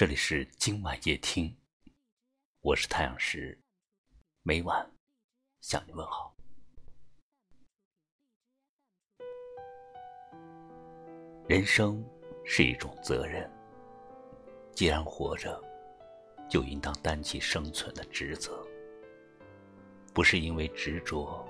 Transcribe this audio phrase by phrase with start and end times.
[0.00, 1.54] 这里是今晚夜听，
[2.62, 3.60] 我是太阳石，
[4.42, 4.90] 每晚
[5.60, 6.34] 向你问好。
[11.46, 12.02] 人生
[12.46, 13.46] 是一种责任，
[14.72, 15.62] 既然活着，
[16.48, 18.66] 就应当担起生存的职责，
[20.14, 21.46] 不是因为执着，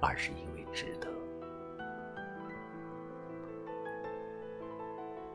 [0.00, 1.08] 而是因为值得。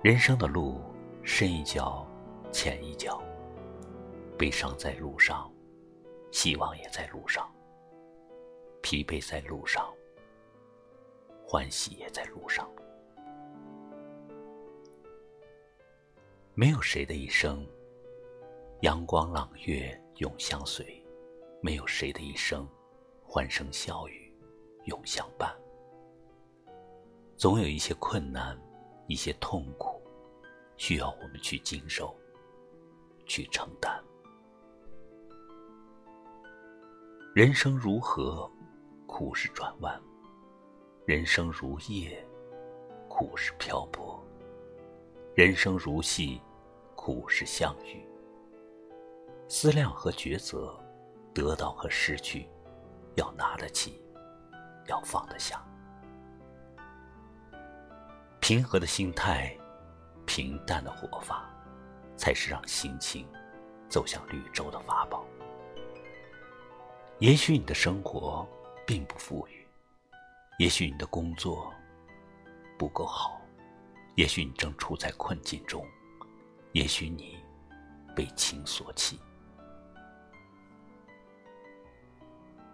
[0.04, 0.84] 人生的路。
[1.24, 2.06] 深一脚，
[2.52, 3.22] 浅一脚。
[4.38, 5.52] 悲伤在路上，
[6.32, 7.50] 希望也在路上。
[8.82, 9.94] 疲惫在路上，
[11.46, 12.70] 欢喜也在路上。
[16.54, 17.68] 没有谁的一生，
[18.82, 20.86] 阳光朗月永相随；
[21.62, 22.68] 没有谁的一生，
[23.26, 24.34] 欢声笑语
[24.86, 25.54] 永相伴。
[27.36, 28.58] 总有一些困难，
[29.08, 29.99] 一些痛苦。
[30.80, 32.16] 需要我们去经受，
[33.26, 34.02] 去承担。
[37.36, 38.50] 人生如河，
[39.06, 40.02] 苦是转弯；
[41.06, 42.26] 人生如夜，
[43.10, 44.24] 苦是漂泊；
[45.36, 46.42] 人生如戏，
[46.96, 48.02] 苦是相遇。
[49.50, 50.80] 思量和抉择，
[51.34, 52.48] 得到和失去，
[53.16, 54.02] 要拿得起，
[54.88, 55.62] 要放得下。
[58.40, 59.59] 平和的心态。
[60.30, 61.50] 平淡的活法，
[62.16, 63.28] 才是让心情
[63.90, 65.26] 走向绿洲的法宝。
[67.18, 68.48] 也许你的生活
[68.86, 69.66] 并不富裕，
[70.60, 71.74] 也许你的工作
[72.78, 73.42] 不够好，
[74.14, 75.84] 也许你正处在困境中，
[76.74, 77.44] 也许你
[78.16, 79.20] 被情所弃。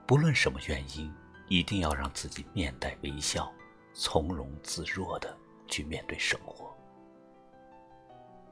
[0.06, 1.10] 不论什么原因，
[1.48, 3.50] 一定要让自己面带微笑，
[3.94, 5.36] 从容自若的
[5.70, 6.76] 去面对生活。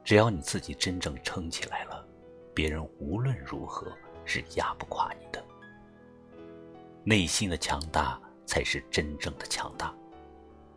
[0.04, 2.06] 只要你自己真正撑起来了，
[2.52, 3.90] 别人无论如何
[4.26, 5.42] 是压不垮你的。
[7.02, 9.94] 内心的强大才是真正的强大，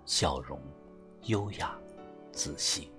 [0.06, 0.62] 笑容、
[1.24, 1.78] 优雅、
[2.32, 2.90] 自信，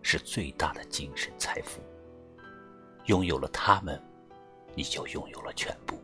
[0.00, 1.80] 是最大的精神财富。
[3.04, 4.02] 拥有了他们，
[4.74, 6.00] 你就拥有了全部。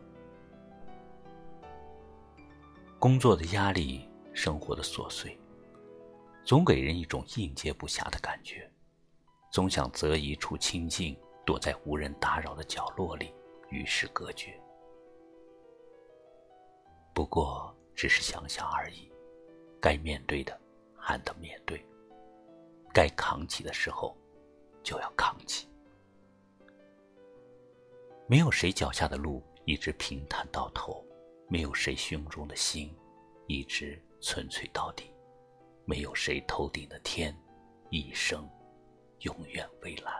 [2.99, 5.35] 工作的压力，生活的琐碎，
[6.43, 8.66] 总给人一种应接不暇的感觉。
[9.49, 13.33] 总想择一处清静，躲在无人打扰的角落里，
[13.69, 14.59] 与世隔绝。
[17.13, 19.11] 不过只是想想而已，
[19.81, 20.59] 该面对的
[20.95, 21.83] 还得面对，
[22.93, 24.15] 该扛起的时候
[24.83, 25.67] 就要扛起。
[28.27, 31.03] 没有谁脚下的路一直平坦到头，
[31.47, 32.93] 没有谁胸中的心
[33.47, 35.11] 一直纯粹到底，
[35.85, 37.35] 没有谁头顶的天
[37.89, 38.47] 一生。
[39.21, 40.13] 永远蔚蓝。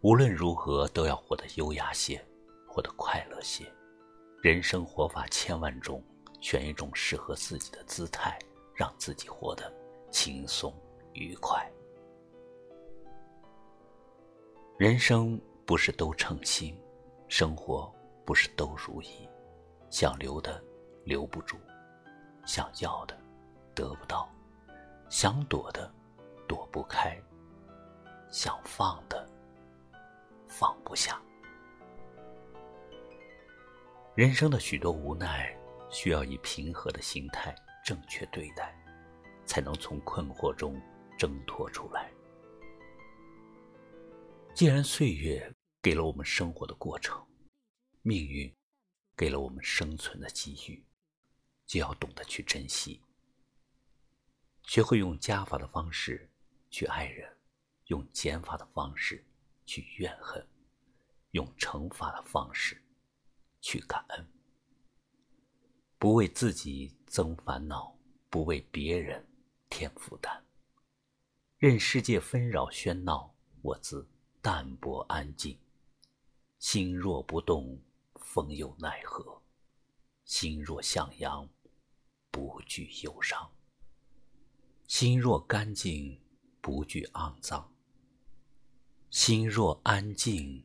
[0.00, 2.24] 无论如何，都要活得优雅些，
[2.66, 3.64] 活得快乐些。
[4.42, 6.02] 人生活法千万种，
[6.40, 8.36] 选一种适合自己的姿态，
[8.74, 9.72] 让自己活得
[10.10, 10.74] 轻松
[11.12, 11.70] 愉快。
[14.76, 16.76] 人生不是都称心，
[17.28, 17.92] 生活
[18.24, 19.28] 不是都如意。
[19.88, 20.60] 想留的
[21.04, 21.56] 留不住，
[22.44, 23.16] 想要的
[23.74, 24.28] 得不到，
[25.08, 25.88] 想躲的。
[26.52, 27.18] 躲不开，
[28.30, 29.26] 想放的
[30.46, 31.18] 放不下。
[34.14, 35.58] 人生的许多无奈，
[35.90, 38.78] 需要以平和的心态正确对待，
[39.46, 40.78] 才能从困惑中
[41.18, 42.12] 挣脱出来。
[44.52, 47.26] 既然岁月给了我们生活的过程，
[48.02, 48.54] 命运
[49.16, 50.84] 给了我们生存的机遇，
[51.64, 53.00] 就要懂得去珍惜，
[54.64, 56.28] 学会用加法的方式。
[56.72, 57.30] 去爱人，
[57.88, 59.22] 用减法的方式
[59.66, 60.44] 去怨恨，
[61.32, 62.82] 用惩罚的方式
[63.60, 64.26] 去感恩。
[65.98, 67.94] 不为自己增烦恼，
[68.30, 69.22] 不为别人
[69.68, 70.42] 添负担。
[71.58, 74.08] 任世界纷扰喧闹，我自
[74.40, 75.56] 淡泊安静。
[76.58, 77.78] 心若不动，
[78.14, 79.42] 风又奈何？
[80.24, 81.46] 心若向阳，
[82.30, 83.52] 不惧忧伤。
[84.88, 86.18] 心若干净。
[86.62, 87.74] 不惧肮脏，
[89.10, 90.64] 心若安静，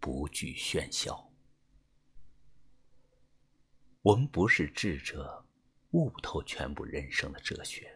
[0.00, 1.30] 不惧喧嚣。
[4.02, 5.46] 我们不是智者，
[5.92, 7.86] 悟不透全部人生的哲学；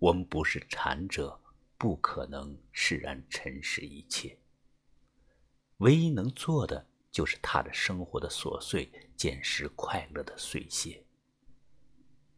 [0.00, 1.40] 我们不是禅者，
[1.78, 4.36] 不可能释然尘世一切。
[5.76, 11.04] 唯一能做的，就是踏着生活的琐碎，捡拾快乐的碎屑，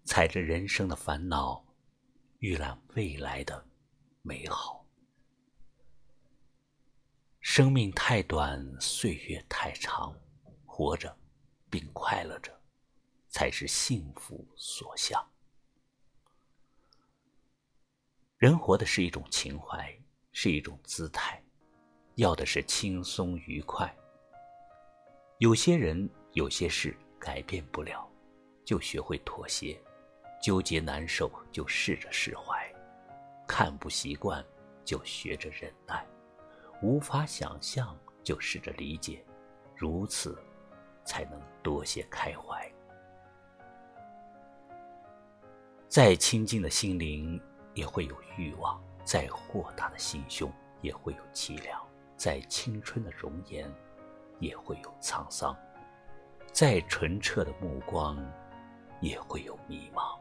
[0.05, 1.65] 踩着人生的烦恼，
[2.41, 3.69] 预览未来的。
[4.22, 4.84] 美好。
[7.40, 10.14] 生命太短，岁月太长，
[10.67, 11.17] 活着
[11.69, 12.52] 并快乐着，
[13.28, 15.26] 才是幸福所向。
[18.37, 19.99] 人活的是一种情怀，
[20.32, 21.43] 是一种姿态，
[22.14, 23.94] 要的是轻松愉快。
[25.38, 28.08] 有些人，有些事改变不了，
[28.64, 29.76] 就学会妥协；
[30.43, 32.69] 纠结难受，就试着释怀；
[33.52, 34.44] 看不习惯，
[34.85, 36.06] 就学着忍耐。
[36.82, 39.26] 无法想象，就试着理解，
[39.75, 40.41] 如此，
[41.05, 42.73] 才能多些开怀。
[45.88, 47.43] 再清净的心灵
[47.75, 50.49] 也会有欲望，再豁达的心胸
[50.81, 51.85] 也会有凄凉，
[52.17, 53.69] 再青春的容颜
[54.38, 55.56] 也会有沧桑，
[56.53, 58.17] 再纯澈的目光
[59.00, 60.17] 也会有迷茫，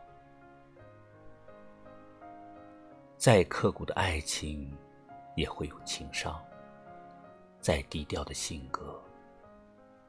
[3.19, 4.73] 再刻骨的爱情
[5.35, 6.41] 也会有情伤。
[7.59, 8.97] 再低调的性格，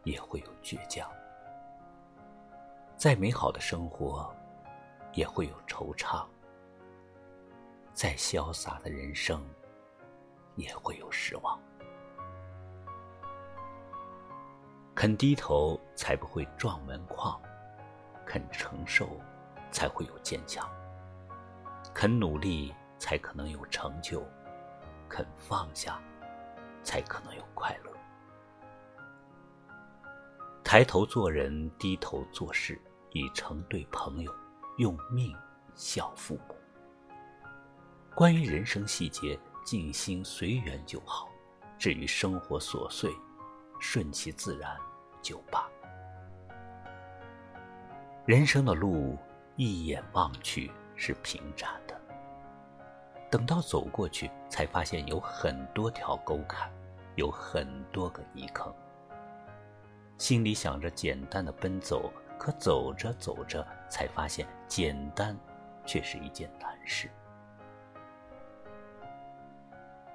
[0.04, 1.08] 也会有倔强；
[2.96, 4.32] 再美好的生活，
[5.12, 6.24] 也会有惆怅；
[7.92, 9.44] 再潇洒的人生，
[10.54, 11.60] 也会有失望。
[14.94, 17.40] 肯低头，才不会撞门框；
[18.24, 19.08] 肯承受，
[19.72, 20.64] 才会有坚强；
[21.92, 24.22] 肯努力，才可能有成就；
[25.08, 26.00] 肯放下。
[26.82, 27.92] 才可能有快乐。
[30.64, 32.80] 抬头做人，低头做事，
[33.10, 34.34] 以诚对朋友，
[34.78, 35.36] 用命
[35.74, 36.56] 孝父母。
[38.14, 41.28] 关于人生细节，静心随缘就好；
[41.78, 43.14] 至于生活琐碎，
[43.78, 44.74] 顺其自然
[45.20, 45.68] 就罢。
[48.24, 49.18] 人生的路，
[49.56, 52.00] 一眼望去是平展的。
[53.30, 56.68] 等到走过去，才发现有很多条沟坎，
[57.14, 58.74] 有很多个泥坑。
[60.18, 65.38] 心里想着简单的奔走，可走着走着，才发现简单
[65.86, 67.08] 却是一件难事。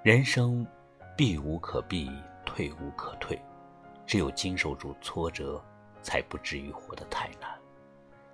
[0.03, 0.67] 人生
[1.15, 2.11] 避无可避，
[2.45, 3.41] 退无可退，
[4.05, 5.63] 只有经受住挫折，
[6.03, 7.49] 才不至于活得太难；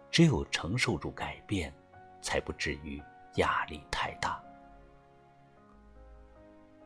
[0.10, 1.72] 只有承受住改变，
[2.20, 3.02] 才不至于
[3.36, 4.41] 压力太大。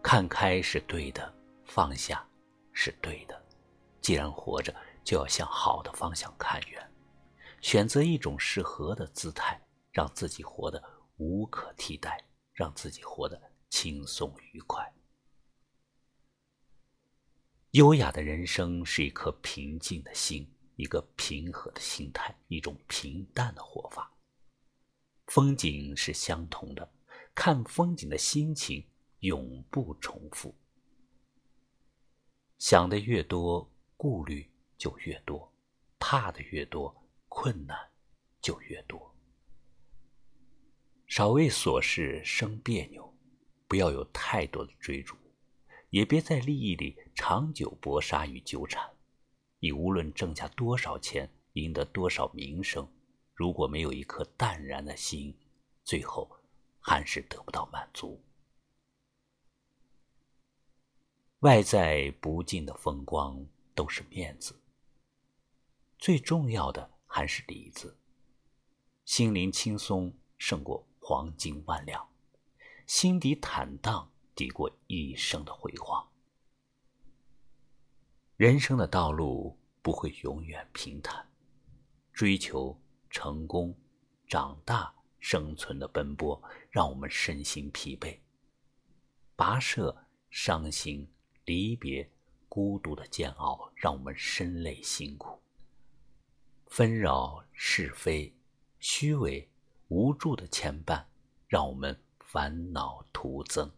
[0.08, 1.34] 看开是对的，
[1.66, 2.24] 放下
[2.74, 3.44] 是对的。
[4.02, 4.72] 既然活着，
[5.04, 6.92] 就要向好的方向看远，
[7.60, 9.60] 选择一种适合的姿态，
[9.92, 10.82] 让自己活得
[11.18, 12.24] 无可替代，
[12.54, 13.42] 让自己活得
[13.72, 14.94] 轻松愉快。
[17.72, 24.14] 优雅的人生是一颗平静的心，一个平和的心态，一种平淡的活法。
[25.26, 26.88] 风景是相同的，
[27.34, 28.88] 看风景的心情。
[29.26, 30.54] 永不重复。
[32.60, 33.68] 想的越多，
[33.98, 35.52] 顾虑就越多；
[35.98, 36.96] 怕的越多，
[37.28, 37.76] 困难
[38.40, 39.16] 就越多。
[41.08, 43.12] 少为琐事生别扭，
[43.68, 45.16] 不要有太多的追逐，
[45.90, 48.88] 也别在利益里长久搏杀与纠缠。
[49.60, 52.88] 你无论挣下多少钱，赢得多少名声，
[53.34, 55.36] 如果没有一颗淡然的心，
[55.84, 56.30] 最后
[56.80, 58.22] 还是得不到满足。
[61.46, 64.60] 外在不尽的风光都是面子，
[66.00, 67.96] 最重要的还是里子。
[69.06, 72.04] 心灵轻松胜过黄金万两，
[72.88, 76.10] 心底坦荡抵过一生的辉煌。
[78.38, 81.30] 人生的道路不会永远平坦，
[82.12, 82.76] 追求
[83.12, 83.72] 成功、
[84.28, 88.18] 长大、生存的奔波让我们身心疲惫，
[89.38, 89.96] 跋涉、
[90.32, 91.08] 伤心。
[91.46, 92.10] 离别、
[92.50, 95.40] 孤独的煎熬，让我们身累辛苦；
[96.68, 98.34] 纷扰、是非、
[98.80, 99.48] 虚伪、
[99.88, 101.06] 无助的牵绊，
[101.48, 103.72] 让我们烦恼徒增。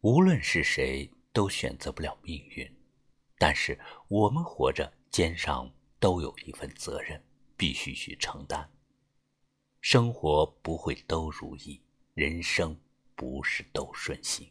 [0.00, 2.70] 无论是谁，都选择不了命运，
[3.36, 3.78] 但是
[4.08, 7.22] 我们活着，肩上都有一份责任，
[7.56, 8.70] 必须去承担。
[9.80, 11.80] 生活不会都如意，
[12.14, 12.74] 人生
[13.14, 14.50] 不是都顺心。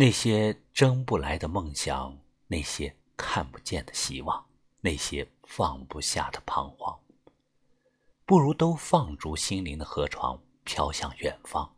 [0.00, 4.48] 那些争不来的梦想，那些看不见的希望，
[4.80, 7.00] 那些放不下的彷徨，
[8.24, 11.74] 不如都放逐心灵的河床，飘向远方。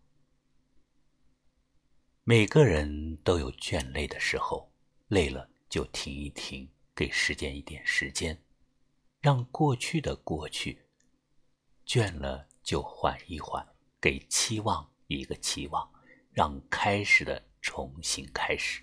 [2.22, 4.70] 每个人都有倦累的时候，
[5.08, 8.38] 累了就停一停，给时间一点时间，
[9.22, 10.76] 让过去的过去；
[11.86, 13.66] 倦了就缓一缓，
[13.98, 15.90] 给期望一个期望，
[16.34, 18.82] 让开始的重新开始。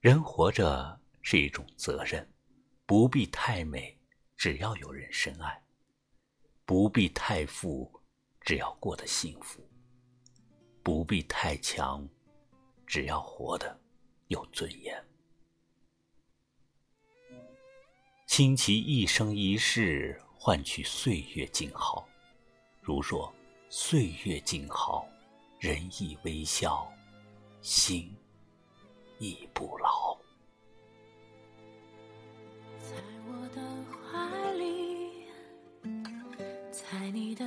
[0.00, 2.30] 人活着是一种责任，
[2.84, 3.98] 不必太美，
[4.36, 5.62] 只要有人深爱；
[6.64, 7.90] 不必太富，
[8.40, 9.60] 只要过得幸福；
[10.82, 12.06] 不必太强，
[12.86, 13.80] 只要活得
[14.28, 15.02] 有尊严。
[18.26, 22.06] 倾其一生一世，换取岁月静好。
[22.82, 23.32] 如若
[23.70, 25.08] 岁月静好，
[25.64, 26.86] 人亦微笑，
[27.62, 28.14] 心
[29.18, 30.14] 亦不老。
[32.78, 35.24] 在我的怀里，
[36.70, 37.46] 在你的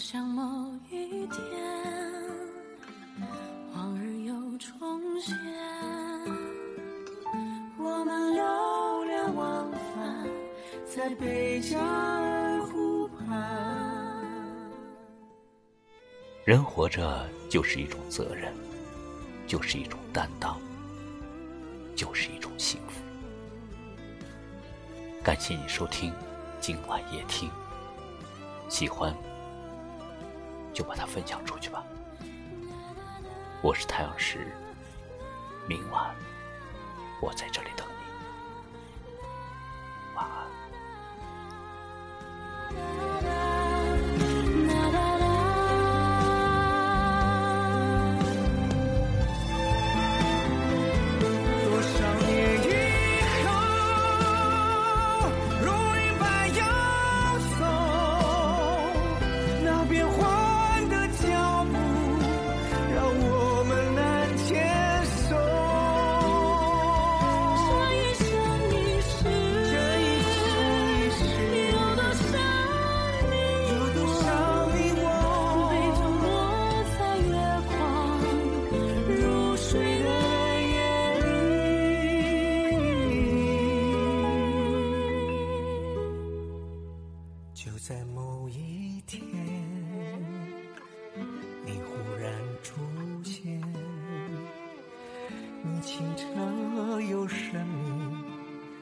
[0.00, 0.42] 想某
[0.90, 1.38] 一天，
[3.74, 5.36] 往日又重现，
[7.78, 10.26] 我们流连忘返
[10.86, 13.38] 在贝加尔湖畔。
[16.46, 18.54] 人活着就是一种责任，
[19.46, 20.58] 就是一种担当，
[21.94, 23.02] 就是一种幸福。
[25.22, 26.10] 感谢你收听
[26.58, 27.50] 今晚夜听，
[28.70, 29.14] 喜欢
[30.80, 31.84] 就把它分享出去吧。
[33.60, 34.50] 我是太阳石，
[35.68, 36.16] 明晚
[37.20, 37.92] 我在这里等你，
[40.16, 40.46] 晚安。
[95.62, 98.24] 你清澈又神秘，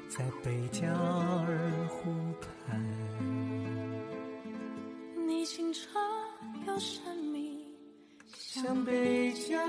[0.08, 2.80] 在贝加尔湖畔。
[5.26, 5.98] 你清澈
[6.66, 7.66] 又神秘，
[8.32, 9.60] 像贝加